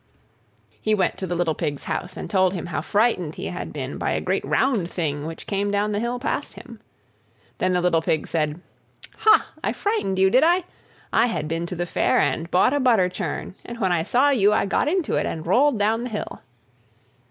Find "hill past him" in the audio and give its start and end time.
5.99-6.79